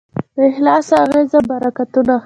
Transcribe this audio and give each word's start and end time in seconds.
د 0.35 0.37
اخلاص 0.49 0.87
اغېزې 1.03 1.37
او 1.39 1.47
برکتونه 1.49 2.15